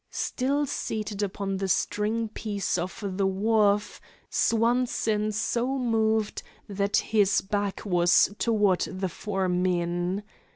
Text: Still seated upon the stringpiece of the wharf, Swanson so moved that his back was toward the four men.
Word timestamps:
Still 0.09 0.65
seated 0.65 1.21
upon 1.21 1.57
the 1.57 1.67
stringpiece 1.67 2.75
of 2.79 3.03
the 3.17 3.27
wharf, 3.27 4.01
Swanson 4.31 5.31
so 5.31 5.77
moved 5.77 6.41
that 6.67 6.97
his 6.97 7.41
back 7.41 7.85
was 7.85 8.33
toward 8.39 8.79
the 8.81 9.09
four 9.09 9.47
men. 9.47 10.23